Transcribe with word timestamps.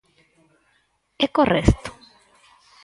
¿E 1.23 1.25
correcto? 1.37 1.89